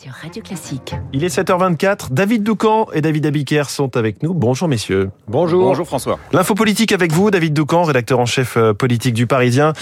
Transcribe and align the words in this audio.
sur 0.00 0.12
Radio 0.12 0.42
Classique. 0.42 0.94
Il 1.12 1.24
est 1.24 1.36
7h24. 1.36 2.12
David 2.12 2.44
Doucan 2.44 2.86
et 2.92 3.00
David 3.00 3.26
Abiker 3.26 3.64
sont 3.68 3.96
avec 3.96 4.22
nous. 4.22 4.32
Bonjour 4.32 4.68
messieurs. 4.68 5.10
Bonjour. 5.26 5.64
Bonjour 5.64 5.86
François. 5.86 6.20
L'info 6.32 6.54
politique 6.54 6.92
avec 6.92 7.10
vous, 7.10 7.32
David 7.32 7.52
Doucan, 7.52 7.82
rédacteur 7.82 8.20
en 8.20 8.26
chef 8.26 8.56
euh, 8.56 8.74
politique 8.74 9.14
du 9.14 9.26
Parisien. 9.26 9.72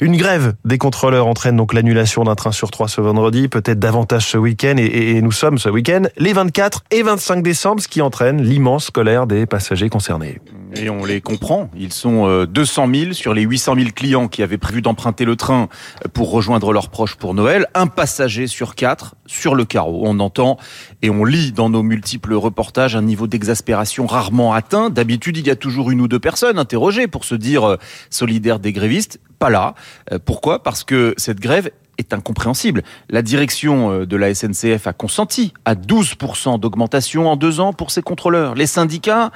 Une 0.00 0.16
grève 0.16 0.54
des 0.64 0.78
contrôleurs 0.78 1.26
entraîne 1.26 1.56
donc 1.56 1.74
l'annulation 1.74 2.24
d'un 2.24 2.34
train 2.34 2.52
sur 2.52 2.70
trois 2.70 2.88
ce 2.88 3.02
vendredi, 3.02 3.48
peut-être 3.48 3.78
davantage 3.78 4.26
ce 4.26 4.38
week-end. 4.38 4.76
Et, 4.78 5.16
et 5.16 5.20
nous 5.20 5.32
sommes 5.32 5.58
ce 5.58 5.68
week-end 5.68 6.04
les 6.16 6.32
24 6.32 6.84
et 6.90 7.02
25 7.02 7.42
décembre, 7.42 7.82
ce 7.82 7.88
qui 7.88 8.00
entraîne 8.00 8.40
l'immense 8.40 8.90
colère 8.90 9.26
des 9.26 9.44
passagers 9.44 9.90
concernés. 9.90 10.40
Et 10.74 10.90
on 10.90 11.04
les 11.04 11.20
comprend. 11.20 11.70
Ils 11.76 11.92
sont 11.92 12.44
200 12.44 12.88
euh, 12.88 12.94
000 12.94 13.12
sur 13.12 13.34
les 13.34 13.42
800 13.42 13.74
000 13.76 13.88
clients 13.94 14.28
qui 14.28 14.42
avaient 14.42 14.58
prévu 14.58 14.82
d'emprunter 14.82 15.24
le 15.24 15.36
train 15.36 15.68
pour 16.12 16.30
rejoindre 16.30 16.72
leurs 16.72 16.88
proches 16.88 17.14
pour 17.14 17.34
Noël. 17.34 17.66
Un 17.74 17.86
passager 17.86 18.46
sur 18.46 18.74
quatre 18.74 19.14
sur 19.26 19.54
le 19.54 19.64
carreau. 19.64 20.02
On 20.04 20.18
entend 20.20 20.58
et 21.02 21.10
on 21.10 21.24
lit 21.24 21.52
dans 21.52 21.70
nos 21.70 21.82
multiples 21.82 22.34
reportages 22.34 22.96
un 22.96 23.02
niveau 23.02 23.26
d'exaspération 23.26 24.06
rarement 24.06 24.52
atteint. 24.52 24.90
D'habitude, 24.90 25.36
il 25.36 25.46
y 25.46 25.50
a 25.50 25.56
toujours 25.56 25.90
une 25.90 26.00
ou 26.00 26.08
deux 26.08 26.20
personnes 26.20 26.58
interrogées 26.58 27.06
pour 27.06 27.24
se 27.24 27.34
dire 27.34 27.64
euh, 27.64 27.76
solidaires 28.10 28.58
des 28.58 28.72
grévistes. 28.72 29.20
Pas 29.38 29.50
là. 29.50 29.74
Euh, 30.12 30.18
pourquoi? 30.24 30.62
Parce 30.62 30.84
que 30.84 31.14
cette 31.16 31.40
grève 31.40 31.70
est 31.98 32.12
incompréhensible. 32.12 32.82
La 33.10 33.22
direction 33.22 34.04
de 34.04 34.16
la 34.16 34.34
SNCF 34.34 34.86
a 34.86 34.92
consenti 34.92 35.52
à 35.64 35.74
12% 35.74 36.60
d'augmentation 36.60 37.28
en 37.28 37.36
deux 37.36 37.60
ans 37.60 37.72
pour 37.72 37.90
ses 37.90 38.02
contrôleurs. 38.02 38.54
Les 38.54 38.66
syndicats 38.66 39.30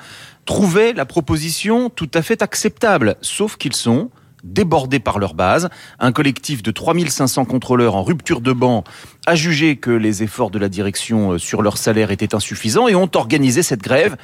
trouvaient 0.45 0.93
la 0.93 1.05
proposition 1.05 1.91
tout 1.91 2.11
à 2.15 2.23
fait 2.23 2.43
acceptable, 2.43 3.17
sauf 3.21 3.57
qu'ils 3.57 3.77
sont 3.77 4.11
débordés 4.45 5.01
par 5.01 5.19
leur 5.19 5.35
base. 5.35 5.69
Un 5.99 6.13
collectif 6.13 6.63
de 6.63 6.71
3500 6.71 7.45
contrôleurs 7.45 7.95
en 7.95 8.03
rupture 8.03 8.41
de 8.41 8.53
banc 8.53 8.85
a 9.27 9.35
jugé 9.35 9.77
que 9.77 9.91
les 9.91 10.23
efforts 10.23 10.51
de 10.51 10.59
la 10.59 10.69
direction 10.69 11.39
sur 11.39 11.63
leur 11.63 11.77
salaire 11.77 12.11
étaient 12.11 12.35
insuffisants 12.35 12.89
et 12.89 12.95
ont 12.95 13.11
organisé 13.15 13.63
cette 13.63 13.83
grève 13.83 14.17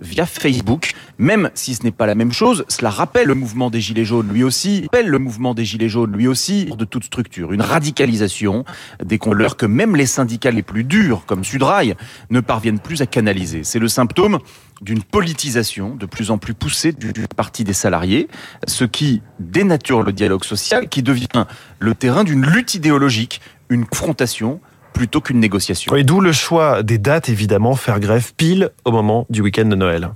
via 0.00 0.26
Facebook, 0.26 0.92
même 1.18 1.50
si 1.54 1.74
ce 1.74 1.82
n'est 1.82 1.90
pas 1.90 2.06
la 2.06 2.14
même 2.14 2.32
chose, 2.32 2.64
cela 2.68 2.90
rappelle 2.90 3.26
le 3.26 3.34
mouvement 3.34 3.70
des 3.70 3.80
Gilets 3.80 4.04
jaunes 4.04 4.28
lui 4.32 4.42
aussi, 4.42 4.82
rappelle 4.82 5.08
le 5.08 5.18
mouvement 5.18 5.54
des 5.54 5.64
Gilets 5.64 5.88
jaunes 5.88 6.12
lui 6.12 6.26
aussi, 6.26 6.66
de 6.66 6.84
toute 6.84 7.04
structure, 7.04 7.52
une 7.52 7.62
radicalisation 7.62 8.64
des 9.04 9.18
contrôleurs 9.18 9.56
que 9.56 9.66
même 9.66 9.96
les 9.96 10.06
syndicats 10.06 10.50
les 10.50 10.62
plus 10.62 10.84
durs, 10.84 11.24
comme 11.26 11.44
Sudrail, 11.44 11.94
ne 12.30 12.40
parviennent 12.40 12.80
plus 12.80 13.02
à 13.02 13.06
canaliser. 13.06 13.64
C'est 13.64 13.78
le 13.78 13.88
symptôme 13.88 14.38
d'une 14.80 15.02
politisation 15.02 15.94
de 15.94 16.06
plus 16.06 16.30
en 16.30 16.38
plus 16.38 16.54
poussée 16.54 16.92
du 16.92 17.12
parti 17.36 17.64
des 17.64 17.74
salariés, 17.74 18.28
ce 18.66 18.84
qui 18.84 19.20
dénature 19.38 20.02
le 20.02 20.12
dialogue 20.12 20.44
social, 20.44 20.88
qui 20.88 21.02
devient 21.02 21.46
le 21.78 21.94
terrain 21.94 22.24
d'une 22.24 22.46
lutte 22.46 22.74
idéologique, 22.74 23.40
une 23.68 23.84
confrontation 23.84 24.60
plutôt 24.92 25.20
qu'une 25.20 25.40
négociation. 25.40 25.94
Et 25.96 26.04
d'où 26.04 26.20
le 26.20 26.32
choix 26.32 26.82
des 26.82 26.98
dates, 26.98 27.28
évidemment, 27.28 27.74
faire 27.74 28.00
grève 28.00 28.32
pile 28.36 28.70
au 28.84 28.92
moment 28.92 29.26
du 29.30 29.40
week-end 29.40 29.66
de 29.66 29.76
Noël. 29.76 30.10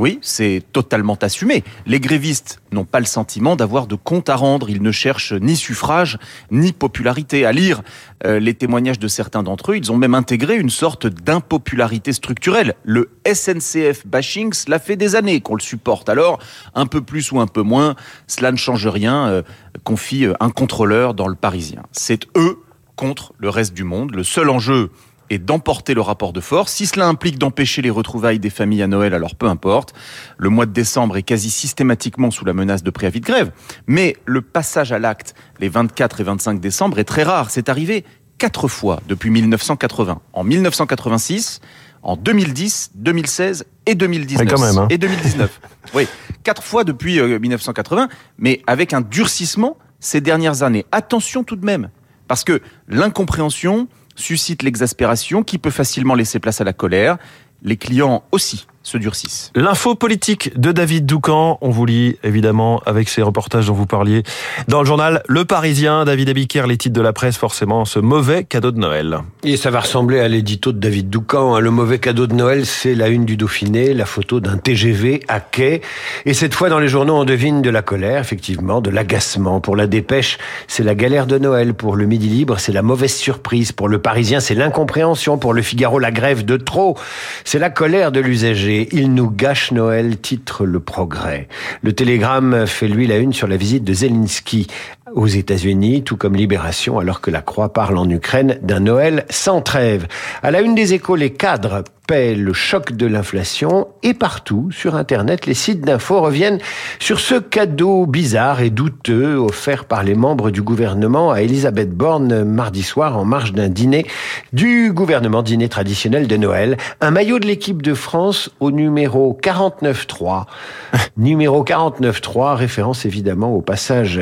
Oui, 0.00 0.18
c'est 0.22 0.62
totalement 0.72 1.18
assumé. 1.20 1.62
Les 1.84 2.00
grévistes 2.00 2.62
n'ont 2.72 2.86
pas 2.86 3.00
le 3.00 3.04
sentiment 3.04 3.54
d'avoir 3.54 3.86
de 3.86 3.96
compte 3.96 4.30
à 4.30 4.34
rendre. 4.34 4.70
Ils 4.70 4.80
ne 4.80 4.92
cherchent 4.92 5.34
ni 5.34 5.56
suffrage, 5.56 6.18
ni 6.50 6.72
popularité. 6.72 7.44
À 7.44 7.52
lire 7.52 7.82
euh, 8.24 8.40
les 8.40 8.54
témoignages 8.54 8.98
de 8.98 9.08
certains 9.08 9.42
d'entre 9.42 9.72
eux, 9.72 9.76
ils 9.76 9.92
ont 9.92 9.98
même 9.98 10.14
intégré 10.14 10.56
une 10.56 10.70
sorte 10.70 11.06
d'impopularité 11.06 12.14
structurelle. 12.14 12.76
Le 12.82 13.10
SNCF 13.30 14.06
bashing, 14.06 14.54
cela 14.54 14.78
fait 14.78 14.96
des 14.96 15.16
années 15.16 15.42
qu'on 15.42 15.54
le 15.54 15.60
supporte. 15.60 16.08
Alors, 16.08 16.38
un 16.74 16.86
peu 16.86 17.02
plus 17.02 17.30
ou 17.32 17.38
un 17.38 17.46
peu 17.46 17.60
moins, 17.60 17.94
cela 18.26 18.52
ne 18.52 18.56
change 18.56 18.86
rien, 18.86 19.28
euh, 19.28 19.42
confie 19.84 20.24
un 20.40 20.48
contrôleur 20.48 21.12
dans 21.12 21.28
le 21.28 21.34
Parisien. 21.34 21.82
C'est 21.92 22.26
eux 22.38 22.58
contre 23.00 23.32
le 23.38 23.48
reste 23.48 23.72
du 23.72 23.82
monde. 23.82 24.14
Le 24.14 24.22
seul 24.22 24.50
enjeu 24.50 24.90
est 25.30 25.38
d'emporter 25.38 25.94
le 25.94 26.02
rapport 26.02 26.34
de 26.34 26.40
force. 26.40 26.70
Si 26.70 26.84
cela 26.84 27.08
implique 27.08 27.38
d'empêcher 27.38 27.80
les 27.80 27.88
retrouvailles 27.88 28.38
des 28.38 28.50
familles 28.50 28.82
à 28.82 28.88
Noël, 28.88 29.14
alors 29.14 29.36
peu 29.36 29.46
importe. 29.46 29.94
Le 30.36 30.50
mois 30.50 30.66
de 30.66 30.72
décembre 30.72 31.16
est 31.16 31.22
quasi 31.22 31.50
systématiquement 31.50 32.30
sous 32.30 32.44
la 32.44 32.52
menace 32.52 32.82
de 32.82 32.90
préavis 32.90 33.20
de 33.20 33.24
grève. 33.24 33.52
Mais 33.86 34.18
le 34.26 34.42
passage 34.42 34.92
à 34.92 34.98
l'acte 34.98 35.34
les 35.60 35.70
24 35.70 36.20
et 36.20 36.24
25 36.24 36.60
décembre 36.60 36.98
est 36.98 37.04
très 37.04 37.22
rare. 37.22 37.50
C'est 37.50 37.70
arrivé 37.70 38.04
quatre 38.36 38.68
fois 38.68 39.00
depuis 39.08 39.30
1980. 39.30 40.20
En 40.34 40.44
1986, 40.44 41.60
en 42.02 42.16
2010, 42.16 42.90
2016 42.96 43.64
et 43.86 43.94
2019. 43.94 44.44
Mais 44.44 44.52
quand 44.52 44.60
même, 44.60 44.76
hein. 44.76 44.88
Et 44.90 44.98
2019. 44.98 45.60
oui, 45.94 46.06
quatre 46.44 46.62
fois 46.62 46.84
depuis 46.84 47.18
euh, 47.18 47.38
1980, 47.38 48.10
mais 48.36 48.60
avec 48.66 48.92
un 48.92 49.00
durcissement 49.00 49.78
ces 50.00 50.20
dernières 50.20 50.62
années. 50.62 50.84
Attention 50.92 51.44
tout 51.44 51.56
de 51.56 51.64
même, 51.64 51.88
parce 52.30 52.44
que 52.44 52.62
l'incompréhension 52.86 53.88
suscite 54.14 54.62
l'exaspération 54.62 55.42
qui 55.42 55.58
peut 55.58 55.72
facilement 55.72 56.14
laisser 56.14 56.38
place 56.38 56.60
à 56.60 56.64
la 56.64 56.72
colère. 56.72 57.18
Les 57.64 57.76
clients 57.76 58.22
aussi 58.30 58.68
se 58.82 58.96
durcissent. 58.96 59.50
L'info 59.54 59.94
politique 59.94 60.58
de 60.58 60.72
David 60.72 61.04
Doucan, 61.04 61.58
on 61.60 61.68
vous 61.68 61.84
lit 61.84 62.16
évidemment 62.24 62.80
avec 62.86 63.10
ces 63.10 63.20
reportages 63.20 63.66
dont 63.66 63.74
vous 63.74 63.86
parliez 63.86 64.22
dans 64.68 64.80
le 64.80 64.86
journal 64.86 65.22
Le 65.28 65.44
Parisien. 65.44 66.04
David 66.06 66.30
Abiker, 66.30 66.66
les 66.66 66.78
titres 66.78 66.96
de 66.96 67.02
la 67.02 67.12
presse, 67.12 67.36
forcément, 67.36 67.84
ce 67.84 67.98
mauvais 67.98 68.44
cadeau 68.44 68.70
de 68.70 68.78
Noël. 68.78 69.18
Et 69.44 69.58
ça 69.58 69.70
va 69.70 69.80
ressembler 69.80 70.20
à 70.20 70.28
l'édito 70.28 70.72
de 70.72 70.78
David 70.78 71.10
Doucan. 71.10 71.60
Le 71.60 71.70
mauvais 71.70 71.98
cadeau 71.98 72.26
de 72.26 72.34
Noël, 72.34 72.64
c'est 72.64 72.94
la 72.94 73.08
une 73.08 73.26
du 73.26 73.36
Dauphiné, 73.36 73.92
la 73.92 74.06
photo 74.06 74.40
d'un 74.40 74.56
TGV 74.56 75.20
à 75.28 75.40
quai. 75.40 75.82
Et 76.24 76.32
cette 76.32 76.54
fois, 76.54 76.70
dans 76.70 76.78
les 76.78 76.88
journaux, 76.88 77.16
on 77.16 77.24
devine 77.24 77.60
de 77.60 77.70
la 77.70 77.82
colère, 77.82 78.20
effectivement, 78.20 78.80
de 78.80 78.88
l'agacement. 78.88 79.60
Pour 79.60 79.76
la 79.76 79.86
dépêche, 79.86 80.38
c'est 80.68 80.84
la 80.84 80.94
galère 80.94 81.26
de 81.26 81.38
Noël. 81.38 81.74
Pour 81.74 81.96
le 81.96 82.06
Midi 82.06 82.28
Libre, 82.28 82.58
c'est 82.58 82.72
la 82.72 82.82
mauvaise 82.82 83.14
surprise. 83.14 83.72
Pour 83.72 83.88
le 83.88 84.00
Parisien, 84.00 84.40
c'est 84.40 84.54
l'incompréhension. 84.54 85.36
Pour 85.36 85.52
le 85.52 85.60
Figaro, 85.60 85.98
la 85.98 86.10
grève 86.10 86.46
de 86.46 86.56
trop. 86.56 86.96
C'est 87.44 87.58
la 87.58 87.68
colère 87.68 88.10
de 88.10 88.20
l'usager. 88.20 88.69
Il 88.70 89.14
nous 89.14 89.30
gâche 89.30 89.72
Noël, 89.72 90.20
titre 90.20 90.64
Le 90.64 90.78
Progrès. 90.78 91.48
Le 91.82 91.92
Télégramme 91.92 92.66
fait 92.66 92.86
lui 92.86 93.06
la 93.06 93.18
une 93.18 93.32
sur 93.32 93.48
la 93.48 93.56
visite 93.56 93.82
de 93.82 93.92
Zelensky 93.92 94.68
aux 95.14 95.26
États-Unis, 95.26 96.02
tout 96.02 96.16
comme 96.16 96.36
Libération, 96.36 96.98
alors 96.98 97.20
que 97.20 97.30
la 97.30 97.42
Croix 97.42 97.72
parle 97.72 97.98
en 97.98 98.08
Ukraine 98.08 98.58
d'un 98.62 98.80
Noël 98.80 99.24
sans 99.30 99.60
trêve. 99.60 100.06
À 100.42 100.50
la 100.50 100.60
une 100.60 100.74
des 100.74 100.94
échos, 100.94 101.16
les 101.16 101.32
cadres 101.32 101.84
paient 102.10 102.34
le 102.34 102.52
choc 102.52 102.90
de 102.90 103.06
l'inflation 103.06 103.86
et 104.02 104.14
partout 104.14 104.70
sur 104.72 104.96
Internet, 104.96 105.46
les 105.46 105.54
sites 105.54 105.82
d'infos 105.82 106.20
reviennent 106.20 106.58
sur 106.98 107.20
ce 107.20 107.36
cadeau 107.36 108.04
bizarre 108.04 108.62
et 108.62 108.70
douteux 108.70 109.36
offert 109.36 109.84
par 109.84 110.02
les 110.02 110.16
membres 110.16 110.50
du 110.50 110.60
gouvernement 110.60 111.30
à 111.30 111.42
Elisabeth 111.42 111.92
Borne 111.92 112.42
mardi 112.42 112.82
soir 112.82 113.16
en 113.16 113.24
marge 113.24 113.52
d'un 113.52 113.68
dîner 113.68 114.06
du 114.52 114.92
gouvernement 114.92 115.44
dîner 115.44 115.68
traditionnel 115.68 116.26
de 116.26 116.36
Noël. 116.36 116.78
Un 117.00 117.12
maillot 117.12 117.38
de 117.38 117.46
l'équipe 117.46 117.80
de 117.80 117.94
France 117.94 118.50
au 118.58 118.72
numéro 118.72 119.38
49.3. 119.40 120.46
numéro 121.16 121.64
49.3, 121.64 122.56
référence 122.56 123.06
évidemment 123.06 123.54
au 123.54 123.60
passage 123.60 124.20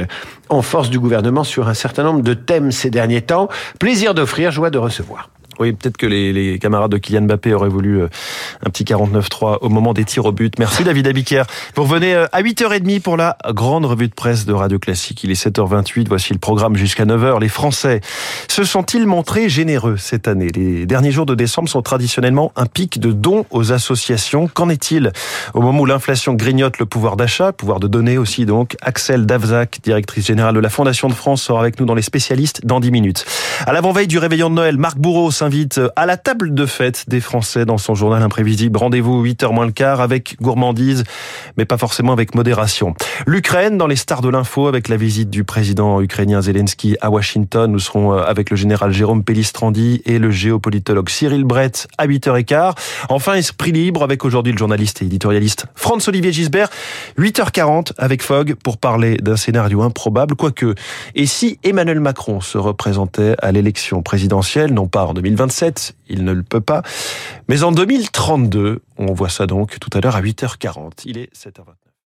en 0.51 0.61
du 0.83 1.01
gouvernement 1.01 1.45
sur 1.45 1.69
un 1.69 1.75
certain 1.75 2.05
nombre 2.05 2.23
de 2.23 2.35
thèmes 2.35 2.71
ces 2.71 2.91
derniers 2.91 3.23
temps. 3.23 3.49
Plaisir 3.81 4.15
d'offrir, 4.15 4.53
joie 4.53 4.71
de 4.71 4.79
recevoir. 4.79 5.31
Oui, 5.59 5.73
peut-être 5.73 5.97
que 5.97 6.07
les, 6.07 6.33
les, 6.33 6.59
camarades 6.59 6.93
de 6.93 6.99
Kylian 6.99 7.23
Mbappé 7.23 7.53
auraient 7.53 7.69
voulu 7.69 8.01
euh, 8.01 8.09
un 8.65 8.71
petit 8.71 8.85
49-3 8.85 9.59
au 9.61 9.69
moment 9.69 9.93
des 9.93 10.05
tirs 10.05 10.25
au 10.27 10.33
but. 10.33 10.59
Merci 10.59 10.85
David 10.85 11.07
Abiker. 11.07 11.45
Vous 11.75 11.83
revenez 11.83 12.15
euh, 12.15 12.27
à 12.33 12.43
8h30 12.43 13.01
pour 13.01 13.17
la 13.17 13.37
grande 13.53 13.85
revue 13.85 14.09
de 14.09 14.15
presse 14.15 14.47
de 14.47 14.53
Radio 14.53 14.79
Classique. 14.79 15.25
Il 15.25 15.31
est 15.31 15.47
7h28, 15.47 16.07
voici 16.09 16.33
le 16.33 16.39
programme 16.39 16.77
jusqu'à 16.77 17.05
9h. 17.05 17.41
Les 17.41 17.49
Français 17.49 18.01
se 18.49 18.63
sont-ils 18.63 19.07
montrés 19.07 19.49
généreux 19.49 19.97
cette 19.97 20.29
année? 20.29 20.49
Les 20.55 20.87
derniers 20.87 21.11
jours 21.11 21.27
de 21.27 21.35
décembre 21.35 21.69
sont 21.69 21.83
traditionnellement 21.83 22.53
un 22.55 22.67
pic 22.67 23.01
de 23.01 23.13
dons 23.13 23.45
aux 23.51 23.73
associations. 23.73 24.49
Qu'en 24.49 24.69
est-il 24.69 25.13
au 25.55 25.61
moment 25.61 25.81
où 25.81 25.87
l'inflation 25.87 26.35
grignote 26.35 26.79
le 26.79 26.87
pouvoir 26.87 27.17
d'achat, 27.17 27.53
pouvoir 27.53 27.81
de 27.81 27.89
donner 27.89 28.19
aussi 28.19 28.47
donc 28.47 28.77
Axel 28.81 29.27
Davzac, 29.27 29.79
directrice 29.83 30.27
générale 30.27 30.55
de 30.55 30.61
la 30.61 30.69
Fondation 30.69 31.09
de 31.09 31.15
France, 31.15 31.43
sera 31.43 31.61
avec 31.61 31.81
nous 31.81 31.87
dans 31.87 31.95
les 31.95 32.03
spécialistes 32.03 32.65
dans 32.65 32.81
10 32.81 32.91
minutes. 32.91 33.25
À 33.67 33.73
l'avant-veille 33.73 34.07
du 34.07 34.19
réveillon 34.19 34.51
de 34.51 34.55
Noël, 34.55 34.77
Marc 34.77 34.99
Bourreau 34.99 35.31
invite 35.49 35.81
à 35.97 36.05
la 36.05 36.19
table 36.19 36.53
de 36.53 36.67
fête 36.67 37.07
des 37.09 37.21
Français 37.21 37.65
dans 37.65 37.79
son 37.79 37.95
journal 37.95 38.23
imprévisible. 38.23 38.77
Rendez-vous 38.77 39.25
8h 39.25 39.51
moins 39.51 39.65
le 39.65 39.73
quart 39.73 40.03
avec 40.03 40.37
gourmandise, 40.43 41.05
mais 41.57 41.65
pas 41.65 41.79
forcément 41.79 42.13
avec 42.13 42.35
modération. 42.35 42.95
L'Ukraine 43.27 43.79
dans 43.79 43.87
les 43.87 43.97
stars 43.97 44.21
de 44.21 44.29
l'info 44.29 44.67
avec 44.67 44.89
la 44.89 44.99
visite 44.99 45.31
du 45.31 45.45
président 45.45 46.03
ukrainien 46.03 46.43
Zelensky 46.43 46.99
à 47.01 47.09
Washington. 47.09 47.73
Nous 47.73 47.79
serons 47.79 48.13
avec 48.13 48.51
le 48.51 48.59
général 48.59 48.93
Jérôme 48.93 49.25
Pellistrandi 49.25 50.03
et 50.05 50.19
le 50.19 50.31
géopolitologue 50.31 51.09
Cyril 51.09 51.45
Brett 51.45 51.89
à 51.97 52.07
8h15. 52.07 52.75
Enfin, 53.09 53.33
Esprit 53.33 53.73
libre 53.73 54.03
avec 54.03 54.27
aujourd'hui 54.27 54.53
le 54.53 54.59
journaliste 54.59 55.01
et 55.01 55.07
éditorialiste 55.07 55.65
Franz-Olivier 55.77 56.31
Gisbert. 56.31 56.69
8h40 57.19 57.93
avec 57.97 58.23
Fogg 58.23 58.55
pour 58.63 58.77
parler 58.77 59.17
d'un 59.17 59.37
scénario 59.37 59.81
improbable, 59.81 60.35
quoique. 60.37 60.75
Et 61.15 61.25
si 61.25 61.59
Emmanuel 61.65 62.01
Macron 62.01 62.43
se 62.43 62.59
représentait 62.59 63.35
à 63.41 63.51
l'élection 63.51 64.03
présidentielle, 64.03 64.75
non 64.75 64.89
pas 64.89 65.07
en 65.07 65.15
2027, 65.39 65.95
il 66.09 66.25
ne 66.25 66.33
le 66.33 66.43
peut 66.43 66.61
pas, 66.61 66.83
mais 67.49 67.63
en 67.63 67.71
2032, 67.71 68.83
on 68.97 69.13
voit 69.13 69.29
ça 69.29 69.47
donc 69.47 69.79
tout 69.79 69.91
à 69.97 70.01
l'heure 70.01 70.17
à 70.17 70.23
8h40. 70.23 71.03
Il 71.05 71.19
est 71.19 71.33
7h29. 71.35 71.88